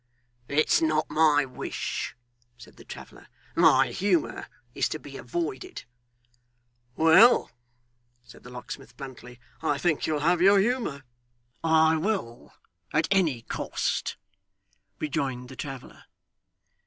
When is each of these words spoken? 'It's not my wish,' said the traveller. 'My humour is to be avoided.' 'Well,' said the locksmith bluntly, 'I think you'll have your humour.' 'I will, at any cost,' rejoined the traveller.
'It's 0.47 0.81
not 0.81 1.07
my 1.11 1.45
wish,' 1.45 2.15
said 2.57 2.75
the 2.77 2.83
traveller. 2.83 3.27
'My 3.55 3.91
humour 3.91 4.47
is 4.73 4.89
to 4.89 4.97
be 4.97 5.15
avoided.' 5.15 5.83
'Well,' 6.95 7.51
said 8.23 8.41
the 8.41 8.49
locksmith 8.49 8.97
bluntly, 8.97 9.39
'I 9.61 9.77
think 9.77 10.07
you'll 10.07 10.21
have 10.21 10.41
your 10.41 10.57
humour.' 10.59 11.03
'I 11.63 11.97
will, 11.97 12.51
at 12.91 13.09
any 13.11 13.43
cost,' 13.43 14.17
rejoined 14.97 15.49
the 15.49 15.55
traveller. 15.55 16.05